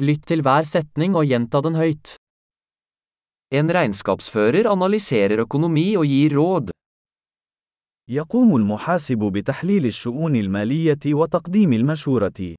Lytt 0.00 0.22
til 0.30 0.40
hver 0.40 0.64
setning 0.64 1.12
og 1.12 1.26
gjenta 1.28 1.60
den 1.60 1.74
høyt. 1.76 2.14
En 3.52 3.68
regnskapsfører 3.68 4.64
analyserer 4.70 5.42
økonomi 5.44 5.92
og 6.00 6.06
gir 6.08 6.36
råd. 6.36 6.70
يقوم 8.08 8.56
المحاسب 8.56 9.18
بتحليل 9.18 9.86
الشؤون 9.86 10.36
المالية 10.36 10.98
وتقديم 11.06 11.72
المشورة. 11.72 12.54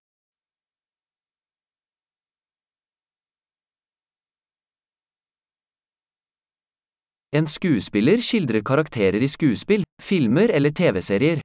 En 7.33 7.47
skuespiller 7.47 8.21
skildrer 8.21 8.61
karakterer 8.61 9.23
i 9.23 9.27
skuespill, 9.27 9.83
filmer 10.01 10.49
eller 10.53 10.71
TV-serier. 10.71 11.41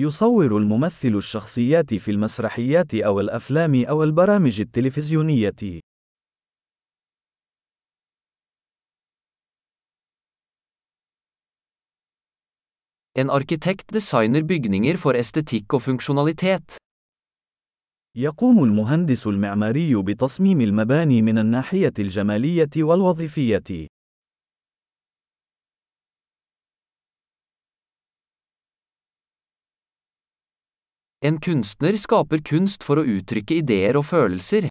يصور 0.00 0.56
الممثل 0.56 1.16
الشخصيات 1.16 1.94
في 1.94 2.10
المسرحيات 2.10 2.94
أو 2.94 3.20
الأفلام 3.20 3.84
أو 3.84 4.02
البرامج 4.02 4.60
التلفزيونية. 4.60 5.80
En 13.14 13.28
arkitekt 13.28 13.92
designer 13.92 14.42
bygninger 14.42 14.96
for 14.96 15.14
estetikk 15.14 15.74
og 15.74 15.82
funksjonalitet. 15.82 16.76
يقوم 18.16 18.64
المهندس 18.64 19.26
المعماري 19.26 20.02
بتصميم 20.02 20.60
المباني 20.60 21.22
من 21.22 21.38
الناحية 21.38 21.92
الجمالية 21.98 22.70
والوظيفية. 22.76 23.88
En 31.20 31.40
kunstner 31.42 31.96
skaper 31.98 32.38
kunst 32.46 32.84
for 32.86 33.00
å 33.00 33.02
uttrykke 33.02 33.56
ideer 33.58 33.96
og 33.98 34.04
følelser. 34.06 34.68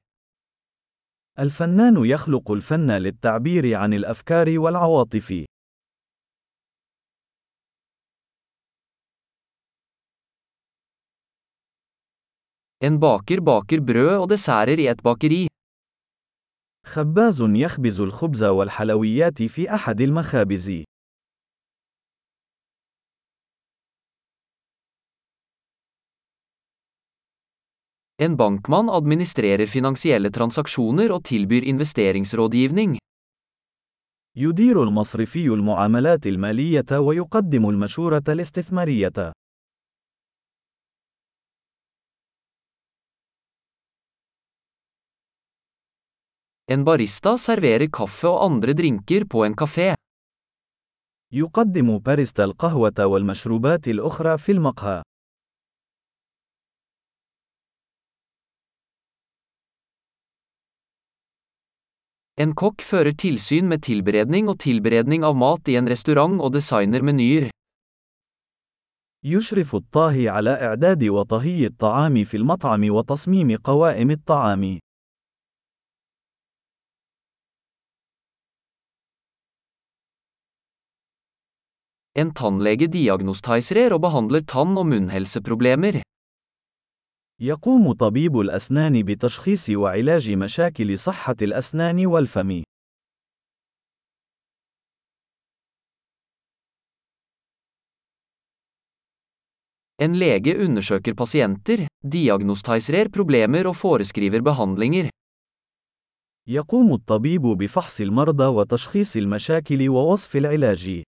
الفنان 1.39 2.05
يخلق 2.05 2.51
الفن 2.51 2.91
للتعبير 2.91 3.75
عن 3.75 3.93
الأفكار 3.93 4.59
والعواطف. 4.59 5.45
En 12.79 12.99
baker 12.99 13.41
baker 13.41 13.81
brød 13.81 14.17
og 14.17 14.29
desserter 14.29 14.79
i 14.79 14.87
et 14.87 15.03
bakeri. 15.03 15.47
خباز 16.85 17.41
يخبز 17.41 17.99
الخبز 17.99 18.43
والحلويات 18.43 19.43
في 19.43 19.73
أحد 19.75 20.01
المخابز. 20.01 20.83
En 28.19 28.35
bankmann 28.35 28.87
administrerer 28.89 29.69
finansielle 29.69 30.31
transaksjoner 30.33 31.11
og 31.13 31.23
tilbyr 31.23 31.63
investeringsrådgivning. 31.63 32.97
يدير 34.35 34.83
المصرفي 34.83 35.47
المعاملات 35.47 36.27
المالية 36.27 36.99
ويقدم 36.99 37.69
المشورة 37.69 38.23
الاستثمارية. 38.29 39.31
En 46.71 46.83
barista 46.83 47.37
serverer 47.37 47.87
kaffe 47.91 48.27
og 48.27 48.45
andre 48.45 48.73
drinker 48.73 49.25
på 49.25 49.45
en 49.45 49.55
kafé. 49.55 49.93
يقدم 51.33 51.97
باريستا 51.97 52.43
القهوة 52.43 53.05
والمشروبات 53.05 53.87
الأخرى 53.87 54.37
في 54.37 54.51
المقهى. 54.51 55.06
En 62.42 62.54
kokk 62.56 62.80
fører 62.80 63.12
tilsyn 63.12 63.68
med 63.68 63.82
tilberedning 63.84 64.48
og 64.48 64.56
tilberedning 64.64 65.22
av 65.22 65.36
mat 65.36 65.68
i 65.68 65.76
en 65.76 65.88
restaurant 65.92 66.40
og 66.40 66.52
designer 66.54 67.02
menyer. 67.02 67.50
يشرف 69.24 69.74
الطاهي 69.74 70.28
على 70.28 70.50
إعداد 70.50 71.04
وطهي 71.04 71.66
الطعام 71.66 72.24
في 72.24 72.36
المطعم 72.36 72.90
وتصميم 72.90 73.56
قوائم 73.56 74.10
الطعام. 74.10 74.78
En 82.14 82.32
tannlege 82.34 82.86
diagnostiserer 82.86 83.92
og 83.92 84.00
behandler 84.00 84.40
tann- 84.40 84.76
og 84.76 84.86
munnhelseproblemer. 84.86 86.02
يقوم 87.41 87.93
طبيب 87.93 88.39
الأسنان 88.39 89.03
بتشخيص 89.03 89.69
وعلاج 89.69 90.31
مشاكل 90.31 90.97
صحة 90.97 91.35
الأسنان 91.41 92.05
والفم. 92.05 92.63
En 99.99 100.13
lege 100.13 100.53
undersøker 100.65 101.13
pasienter, 101.13 101.87
diagnostiserer 102.01 103.09
problemer 103.09 103.67
og 103.67 103.75
foreskriver 103.75 104.41
behandlinger. 104.41 105.09
يقوم 106.47 106.93
الطبيب 106.93 107.41
بفحص 107.41 108.01
المرضى 108.01 108.45
وتشخيص 108.45 109.15
المشاكل 109.17 109.89
ووصف 109.89 110.35
العلاج. 110.35 111.03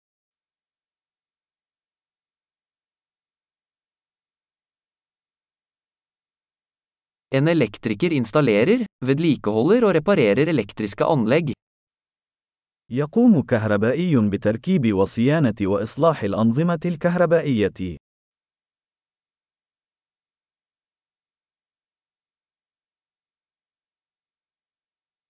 En 7.34 7.48
elektriker 7.50 8.12
installerer, 8.14 8.84
vedlikeholder 9.02 9.88
og 9.88 9.94
reparerer 9.98 10.48
elektriske 10.54 11.04
anlegg. 11.04 11.52
يقوم 12.90 13.42
كهربائي 13.42 14.16
بتركيب 14.30 14.92
وصيانة 14.92 15.54
وإصلاح 15.62 16.22
الأنظمة 16.22 16.80
الكهربائية. 16.84 17.96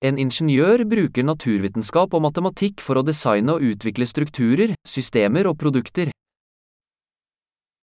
En 0.05 0.19
ingeniør 0.19 0.85
bruker 0.85 1.25
naturvitenskap 1.25 2.13
og 2.13 2.23
matematikk 2.27 2.83
for 2.85 3.01
å 3.01 3.03
designe 3.07 3.55
og 3.55 3.63
utvikle 3.65 4.05
strukturer, 4.05 4.75
systemer 4.85 5.49
og 5.49 5.57
produkter. 5.57 6.11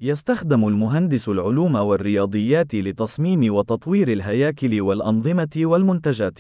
يستخدم 0.03 0.69
المهندس 0.69 1.29
العلوم 1.29 1.75
والرياضيات 1.75 2.75
لتصميم 2.75 3.55
وتطوير 3.55 4.13
الهياكل 4.13 4.81
والأنظمة 4.81 5.49
والمنتجات. 5.57 6.39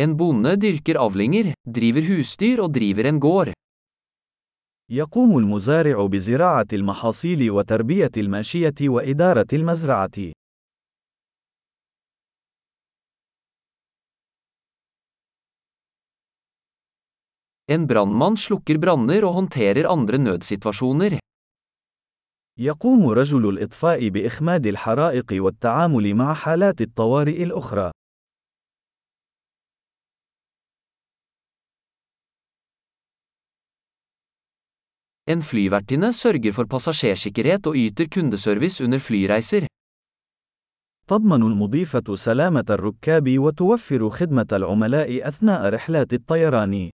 En 0.00 0.14
bonde 0.14 0.56
dyrker 0.56 0.96
avlinger, 0.96 1.52
driver 1.66 2.04
husdyr 2.08 2.60
og 2.60 2.70
driver 2.72 3.06
en 3.06 3.18
gård. 3.18 3.52
يقوم 4.90 5.38
المزارع 5.38 6.06
بزراعة 6.06 6.66
المحاصيل 6.72 7.50
وتربية 7.50 8.10
الماشية 8.16 8.74
وإدارة 8.82 9.46
المزرعة. 9.52 10.32
En 17.68 17.86
brannmann 17.86 18.36
slukker 18.40 18.78
branner 18.80 19.24
og 19.28 19.34
håndterer 19.38 19.84
andre 19.92 20.18
nødsituasjoner. 20.18 21.18
يقوم 22.58 23.08
رجل 23.10 23.48
الإطفاء 23.48 24.08
بإخماد 24.08 24.66
الحرائق 24.66 25.26
والتعامل 25.32 26.14
مع 26.14 26.34
حالات 26.34 26.80
الطوارئ 26.80 27.42
الأخرى. 27.42 27.90
En 35.28 35.42
flyvertinne 35.42 36.12
sørger 36.12 36.52
for 36.56 36.64
passasjersikkerhet 36.64 37.66
og 37.66 37.76
yter 37.76 38.08
kundeservice 38.08 38.84
under 38.84 38.98
flyreiser. 38.98 39.66
تضمن 41.08 41.42
المضيفة 41.42 42.14
سلامة 42.14 42.64
الركاب 42.70 43.38
وتوفر 43.38 44.10
خدمة 44.10 44.46
العملاء 44.52 45.28
أثناء 45.28 45.68
رحلات 45.68 46.12
الطيران. 46.12 46.90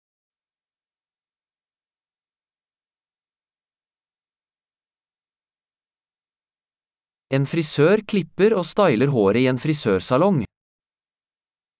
En 7.33 7.47
frisør 7.49 8.03
klipper 8.05 8.53
og 8.53 8.65
styler 8.69 9.09
håret 9.09 9.41
i 9.41 9.47
en 9.49 9.57
frisørsalong. 9.57 10.43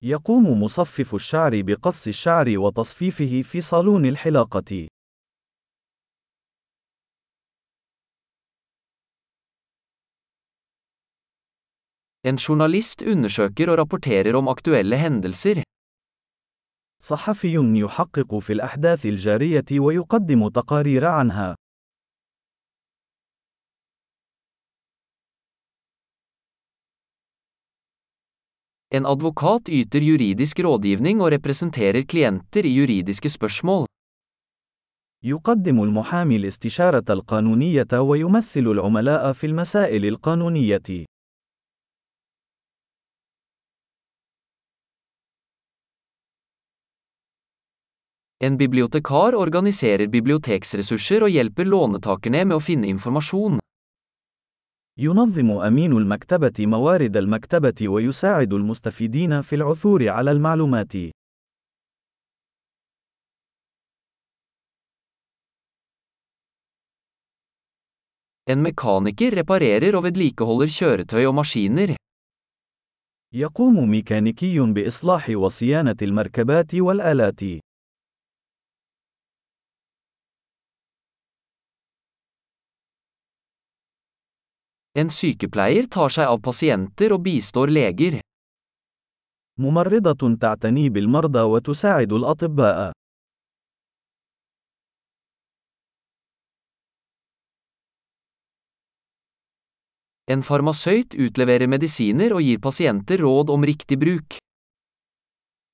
يقوم 0.04 0.64
مصفف 0.64 1.16
الشعر 1.16 1.62
بقص 1.62 2.08
الشعر 2.08 2.58
وتصفيفه 2.58 3.42
في 3.42 3.62
صالون 3.62 4.06
الحلاقة. 4.06 4.88
En 12.24 12.38
journalist 12.38 13.02
undersøker 13.02 13.70
og 13.70 13.78
rapporterer 13.78 14.36
om 14.36 14.48
aktuelle 14.48 14.98
hendelser. 14.98 15.64
صحفي 17.02 17.54
يحقق 17.56 18.40
في 18.40 18.54
الأحداث 18.54 19.06
الجارية 19.06 19.80
ويقدم 19.80 20.50
تقارير 20.50 21.06
عنها. 21.06 21.56
En 28.93 29.07
advokat 29.07 29.69
yter 29.69 30.01
juridisk 30.01 30.61
rådgivning 30.65 31.21
og 31.21 31.33
representerer 31.33 32.03
klienter 32.09 32.65
i 32.65 32.73
juridiske 32.79 33.29
spørsmål. 33.29 33.87
يقدم 35.25 35.83
المحامي 35.83 36.37
الاستشارة 36.37 37.05
القانونية 37.11 38.01
ويمثل 38.01 38.61
العملاء 38.61 39.33
في 39.33 39.47
المسائل 39.47 40.05
القانونية. 40.05 41.07
En 48.41 48.57
bibliotekar 48.57 49.35
organiserer 49.35 50.07
biblioteksressurser 50.07 51.25
og 51.27 51.31
hjelper 51.35 51.67
låntakerne 51.67 52.45
med 52.45 52.55
å 52.55 52.63
finne 52.63 52.87
informasjon. 52.87 53.59
ينظم 54.98 55.52
أمين 55.52 55.92
المكتبة 55.92 56.54
موارد 56.60 57.18
المكتبة 57.18 57.90
ويساعد 57.90 58.54
المستفيدين 58.54 59.42
في 59.42 59.56
العثور 59.56 60.10
على 60.10 60.32
المعلومات. 60.32 60.94
En 68.46 68.60
mekaniker 68.60 69.32
reparerer 69.40 69.96
og 69.96 70.04
vedlikeholder 70.04 70.70
kjøretøy 70.78 71.26
og 71.26 71.36
maskiner. 71.36 71.96
يقوم 73.34 73.90
ميكانيكي 73.92 74.60
بإصلاح 74.60 75.30
وصيانة 75.30 75.96
المركبات 76.02 76.76
والآلات. 76.76 77.42
En 84.96 85.10
sykepleier 85.10 85.88
tar 85.90 86.12
seg 86.14 86.30
av 86.30 86.38
pasienter 86.46 87.14
og 87.16 87.24
bistår 87.26 87.68
leger. 87.68 88.20
ممرضة 89.60 90.38
تعتني 90.42 90.90
بالمرضى 90.90 91.42
وتساعد 91.42 92.14
الأطباء. 92.14 92.92
En 100.28 100.42
farmasøyt 100.42 101.16
utleverer 101.20 101.68
medisiner 101.68 102.34
og 102.34 102.42
gir 102.42 102.60
pasienter 102.60 103.18
råd 103.18 103.50
om 103.50 103.64
riktig 103.64 104.00
bruk. 104.00 104.38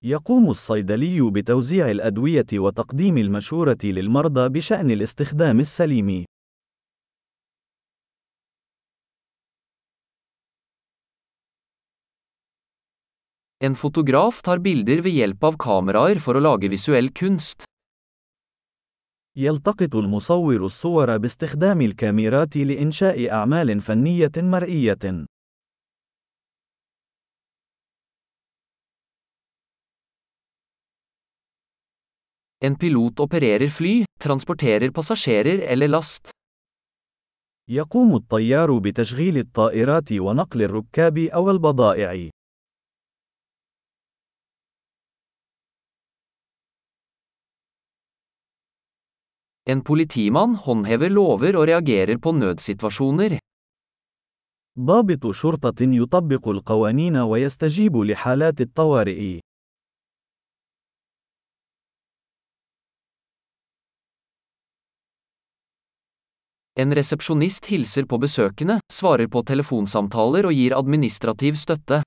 يقوم 0.04 0.50
الصيدلي 0.50 1.31
بتوزيع 1.31 1.92
الأدوية 1.92 2.45
وتقديم 2.54 3.18
المشورة 3.18 3.77
للمرضى 3.83 4.50
بشأن 4.50 4.92
الاستخدام 4.92 5.60
السليم. 5.60 6.25
En 13.61 13.75
fotograf 13.75 14.41
tar 14.41 14.59
bilder 14.63 15.01
ved 15.03 15.11
hjelp 15.11 15.44
av 15.44 15.56
kameraer 15.59 16.19
for 16.23 16.38
å 16.39 16.41
lage 16.44 16.69
visuell 16.71 17.09
kunst. 17.11 17.63
يلتقط 19.38 19.95
المصور 19.95 20.65
الصور 20.65 21.17
باستخدام 21.17 21.81
الكاميرات 21.81 22.57
لإنشاء 22.57 23.31
أعمال 23.31 23.81
فنية 23.81 24.31
مرئية. 24.38 25.25
En 32.61 32.75
pilot 32.75 33.19
opererer 33.19 33.69
fly, 33.69 34.03
transporterer 34.19 34.91
passasjerer 34.91 35.59
eller 35.59 35.88
last. 35.88 36.29
يقوم 37.69 38.15
الطيار 38.15 38.77
بتشغيل 38.77 39.38
الطائرات 39.38 40.13
ونقل 40.13 40.61
الركاب 40.61 41.17
أو 41.17 41.51
البضائع. 41.51 42.29
En 49.67 49.81
politimann 49.81 50.55
håndhever 50.55 51.11
lover 51.11 51.56
og 51.56 51.69
reagerer 51.69 52.19
på 52.19 52.32
nødsituasjoner. 52.32 53.38
ضابط 54.79 55.31
شرطة 55.31 55.81
يطبق 55.81 56.49
القوانين 56.49 57.17
ويستجيب 57.17 57.96
لحالات 57.96 58.61
الطوارئ. 58.61 59.41
En 66.76 66.91
resepsjonist 66.91 67.67
hilser 67.70 68.02
på 68.11 68.19
besøkende, 68.19 68.81
svarer 68.93 69.29
på 69.31 69.44
telefonsamtaler 69.46 70.49
og 70.49 70.52
gir 70.58 70.75
administrativ 70.75 71.55
støtte. 71.55 72.00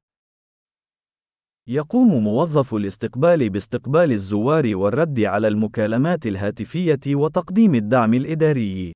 يقوم 1.69 2.25
موظف 2.25 2.75
الاستقبال 2.75 3.51
باستقبال 3.51 4.13
الزوار 4.13 4.77
والرد 4.77 5.21
على 5.21 5.49
المكالمات 5.49 6.27
الهاتفية 6.27 7.01
وتقديم 7.07 7.75
الدعم 7.75 8.15
الإداري. 8.15 8.93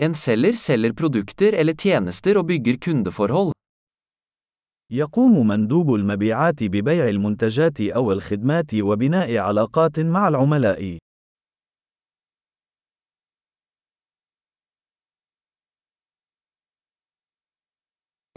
En 0.00 0.14
selger 0.14 0.52
selger 0.52 0.92
produkter 0.92 1.52
eller 1.54 1.74
tjenester 1.74 2.38
og 2.38 2.46
bygger 2.46 2.76
kundeforhold. 2.78 3.52
يقوم 4.92 5.46
مندوب 5.46 5.94
المبيعات 5.94 6.64
ببيع 6.64 7.08
المنتجات 7.08 7.80
أو 7.80 8.12
الخدمات 8.12 8.74
وبناء 8.74 9.36
علاقات 9.36 10.00
مع 10.00 10.28
العملاء. 10.28 10.98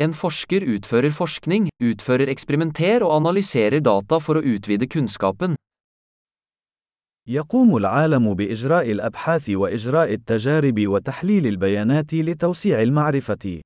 En 0.00 0.12
forsker 0.12 0.60
utfører 0.60 1.10
forskning, 1.10 1.70
utfører 1.80 2.28
eksperimenter 2.28 3.00
og 3.06 3.14
analyserer 3.16 3.80
data 3.80 4.18
for 4.20 4.36
å 4.36 4.44
utvide 4.44 4.86
kunnskapen. 4.86 5.56
يقوم 7.28 7.76
العالم 7.76 8.34
بإجراء 8.34 8.90
الأبحاث 8.90 9.50
وإجراء 9.50 10.12
التجارب 10.12 10.86
وتحليل 10.86 11.46
البيانات 11.46 12.14
لتوسيع 12.14 12.82
المعرفة. 12.82 13.60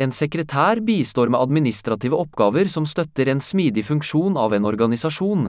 En 0.00 0.12
sekretær 0.12 0.78
bistår 0.80 1.28
med 1.28 1.40
administrative 1.40 2.14
oppgaver 2.14 2.68
som 2.70 2.84
støtter 2.86 3.32
en 3.32 3.40
smidig 3.40 3.82
funksjon 3.84 4.36
av 4.36 4.52
en 4.54 4.64
organisasjon. 4.64 5.48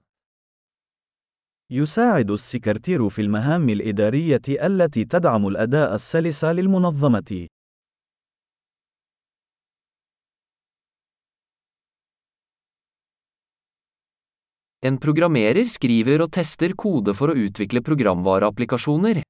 يساعد 1.71 2.31
السكرتير 2.31 3.09
في 3.09 3.21
المهام 3.21 3.69
الإدارية 3.69 4.41
التي 4.49 5.05
تدعم 5.05 5.47
الأداء 5.47 5.95
السلس 5.95 6.45
للمنظمة. 6.45 7.47
En 14.85 14.97
programmerer 14.97 15.65
skriver 15.65 16.21
og 16.21 16.29
tester 16.29 16.75
kode 16.77 17.13
for 17.17 17.33
å 17.33 17.37
utvikle 17.45 17.81
programvareapplikasjoner. 17.81 19.23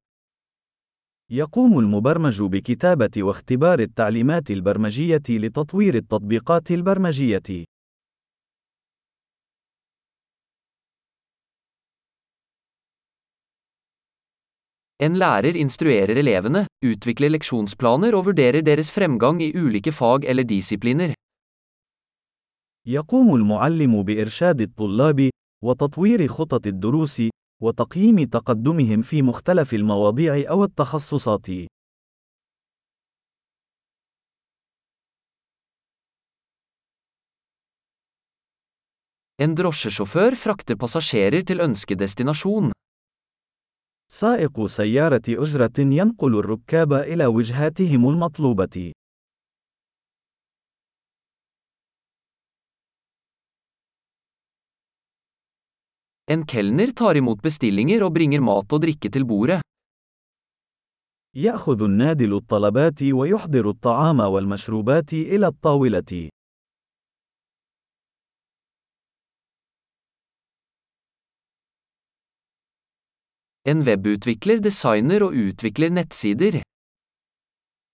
يقوم 1.32 1.80
المبرمج 1.80 2.42
بكتابة 2.42 3.12
واختبار 3.18 3.80
التعليمات 3.80 4.52
البرمجية 4.52 5.24
لتطوير 5.30 5.96
التطبيقات 5.96 6.72
البرمجية. 6.72 7.66
En 15.01 15.17
lærer 15.19 15.57
instruerer 15.57 16.19
elevene, 16.21 16.67
utvikler 16.85 17.33
leksjonsplaner 17.33 18.15
og 18.19 18.27
vurderer 18.27 18.61
deres 18.63 18.91
fremgang 18.93 19.41
i 19.43 19.53
ulike 19.57 19.93
fag 19.93 20.25
eller 20.25 20.45
disipliner. 20.45 21.15
يقوم 22.87 23.35
المعلم 23.35 24.03
بإرشاد 24.03 24.61
الطلاب 24.61 25.31
وتطوير 25.65 26.29
خطط 26.29 26.67
الدروس 26.67 27.23
وتقييم 27.63 28.25
تقدمهم 28.25 29.03
في 29.03 29.23
مختلف 29.23 29.75
المواضيع 29.75 30.51
أو 30.51 30.65
التخصصات. 30.65 31.47
En 39.41 39.55
drosjesjåfør 39.57 40.35
frakter 40.37 40.77
passasjerer 40.77 41.45
til 41.49 41.61
ønskedestinasjon. 41.65 42.73
سائق 44.08 44.66
سيارة 44.66 45.22
أجرة 45.30 45.80
ينقل 45.80 46.40
الركاب 46.40 46.94
إلى 46.94 47.26
وجهاتهم 47.26 48.10
المطلوبة. 48.10 48.92
En 56.28 56.46
kelner 56.46 56.92
tar 56.94 57.16
imot 57.16 57.42
bestillinger 57.42 58.04
og 58.04 58.14
bringer 58.14 58.42
mat 58.42 58.74
og 58.74 58.82
drikke 58.82 59.10
til 59.10 59.26
bordet. 59.26 59.62
يأخذ 61.36 61.82
النادل 61.84 62.34
الطلبات 62.34 63.04
ويحضر 63.04 63.70
الطعام 63.70 64.20
والمشروبات 64.20 65.14
إلى 65.14 65.48
الطاولة. 65.48 66.30
En 73.68 73.80
webutvikler 73.82 74.60
designer 74.62 75.24
og 75.26 75.34
utvikler 75.34 75.90
nettsider. 75.90 76.62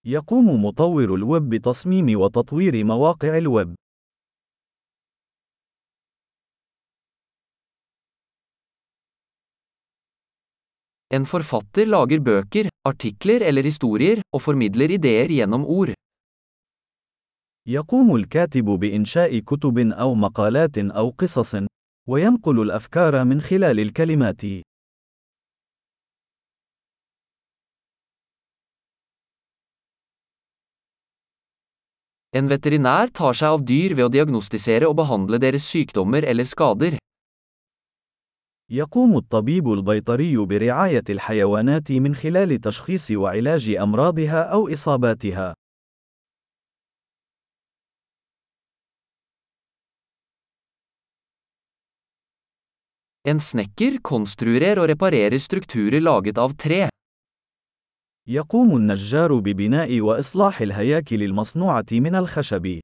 يقوم 0.06 0.66
مطور 0.66 1.16
الويب 1.16 1.50
بتصميم 1.50 2.20
وتطوير 2.20 2.84
مواقع 2.84 3.38
الويب. 3.38 3.76
En 11.14 11.26
forfatter 11.26 11.86
lager 11.86 12.20
bøker, 12.20 12.70
artikler 12.88 13.42
eller 13.42 13.64
historier, 13.64 14.22
og 14.34 14.42
formidler 14.42 14.92
ideer 14.92 15.28
gjennom 15.28 15.66
ord. 15.66 15.94
يقوم 17.68 18.16
الكاتب 18.16 18.66
بإنشاء 18.66 19.40
كتب 19.40 19.78
أو 19.78 20.16
مقالات 20.16 20.78
أو 20.78 21.10
قصص، 21.10 21.56
وينقل 22.10 22.62
الأفكار 22.62 23.24
من 23.24 23.42
خلال 23.42 23.80
الكلمات. 23.80 24.42
En 32.37 32.49
veterinær 32.49 33.11
tar 33.13 33.35
seg 33.35 33.49
av 33.57 33.65
dyr 33.65 33.95
ved 33.97 34.05
å 34.07 34.13
diagnostisere 34.13 34.89
og 34.91 34.97
behandle 35.01 35.39
deres 35.39 35.65
sykdommer 35.71 36.25
eller 36.25 36.45
skader. 36.45 36.99
يقوم 38.71 39.17
الطبيب 39.17 39.73
البيطري 39.73 40.37
برعاية 40.37 41.05
الحيوانات 41.11 41.93
من 41.93 42.15
خلال 42.15 42.61
تشخيص 42.61 43.11
وعلاج 43.11 43.71
أمراضها 43.71 44.43
أو 44.43 44.69
إصاباتها. 44.69 45.55
En 53.27 53.41
snekker 53.43 53.99
konstruerer 54.03 54.79
og 54.79 54.87
reparerer 54.87 55.39
strukturer 55.39 55.99
laget 56.01 56.39
av 56.39 56.55
tre. 56.55 56.87
يقوم 58.28 58.76
النجار 58.76 59.40
ببناء 59.40 60.02
وإصلاح 60.02 60.62
الهياكل 60.62 61.24
المصنوعة 61.24 61.86
من 61.92 62.16
الخشب. 62.16 62.80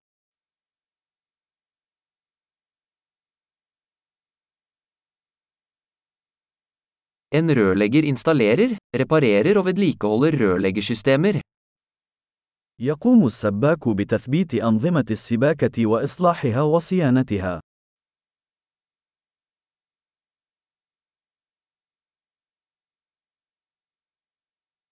En 7.36 7.50
rørlegger 7.50 8.04
installerer, 8.08 8.78
reparerer 8.96 9.58
og 9.58 9.66
vedlikeholder 9.66 10.40
rørleggersystemer. 10.42 11.42
يقوم 12.80 13.26
السباك 13.26 13.90
بتثبيت 13.90 14.56
أنظمة 14.56 15.06
السباكة 15.12 15.86
وإصلاحها 15.86 16.62
وصيانتها. 16.62 17.60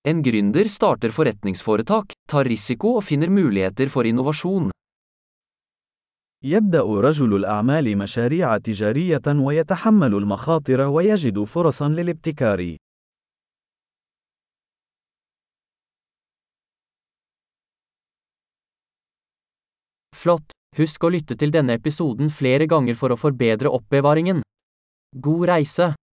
En 0.05 0.23
gründer 0.23 0.69
starter 0.69 1.13
forretningsforetak, 1.13 2.15
tar 2.31 2.49
risiko 2.49 2.97
og 2.97 3.05
finner 3.05 3.29
muligheter 3.29 3.89
for 3.89 4.07
innovasjon. 4.07 4.71
يبدأ 6.45 6.83
رجل 6.83 7.35
الأعمال 7.35 7.99
مشاريع 7.99 8.59
تجارية 8.59 9.23
ويتحمل 9.29 10.15
المخاطر 10.15 10.81
ويجد 10.81 11.43
فرصا 11.43 11.89
للابتكار. 11.89 12.77
Flott! 20.17 20.51
Husk 20.77 21.05
å 21.05 21.11
lytte 21.11 21.37
til 21.37 21.51
denne 21.51 21.77
episoden 21.77 22.31
flere 22.31 22.67
ganger 22.67 22.95
for 22.95 23.13
å 23.13 23.21
forbedre 23.21 23.69
oppbevaringen. 23.69 24.41
God 25.13 25.49
reise! 25.49 25.95